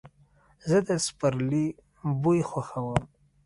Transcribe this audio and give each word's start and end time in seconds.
زه 0.69 0.77
د 0.87 0.89
سپرلي 1.05 1.65
بوی 2.21 2.39
خوښوم. 2.49 3.03